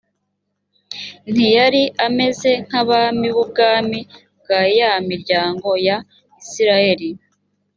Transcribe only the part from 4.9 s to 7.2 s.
miryango ya isirayeli